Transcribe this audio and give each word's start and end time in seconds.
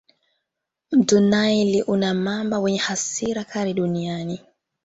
Mto 0.91 1.19
naili 1.19 1.83
una 1.83 2.13
mamba 2.13 2.59
wenye 2.59 2.77
hasira 2.77 3.43
kali 3.43 3.73
duniani 3.73 4.39